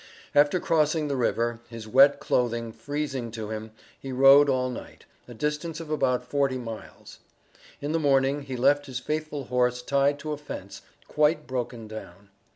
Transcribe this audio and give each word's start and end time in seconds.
After 0.33 0.59
crossing 0.59 1.09
the 1.09 1.15
river, 1.15 1.59
his 1.69 1.87
wet 1.87 2.19
clothing 2.19 2.71
freezing 2.71 3.29
to 3.33 3.51
him, 3.51 3.69
he 3.99 4.11
rode 4.11 4.49
all 4.49 4.71
night, 4.71 5.05
a 5.27 5.35
distance 5.35 5.79
of 5.79 5.91
about 5.91 6.25
forty 6.25 6.57
miles. 6.57 7.19
In 7.81 7.91
the 7.91 7.99
morning 7.99 8.41
he 8.41 8.57
left 8.57 8.87
his 8.87 8.97
faithful 8.97 9.43
horse 9.43 9.79
tied 9.83 10.17
to 10.17 10.31
a 10.31 10.37
fence, 10.37 10.81
quite 11.07 11.45
broken 11.45 11.87
down. 11.87 12.31